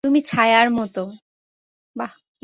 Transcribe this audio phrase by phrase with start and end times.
[0.03, 1.01] তুমি ছায়ার মতো।